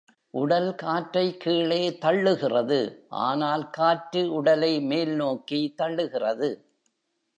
[0.33, 2.79] உடல் காற்றை கீழே "தள்ளுகிறது",
[3.09, 6.49] ஆனால் காற்று உடலை மேல்நோக்கி தள்ளுகிறது.